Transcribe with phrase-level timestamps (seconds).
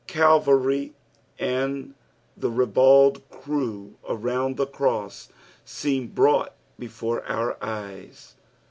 [0.07, 0.95] Calvary
[1.37, 1.93] and
[2.35, 5.29] the ribald crew around the cross
[5.63, 8.33] seem brought before our eyes.